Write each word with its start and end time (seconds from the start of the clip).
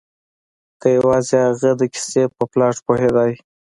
که 0.81 0.87
یوازې 0.97 1.37
هغه 1.47 1.69
د 1.79 1.81
کیسې 1.93 2.23
په 2.35 2.43
پلاټ 2.51 2.75
پوهیدای 2.85 3.31